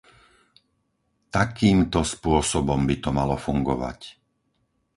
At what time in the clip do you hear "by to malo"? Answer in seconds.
2.89-3.35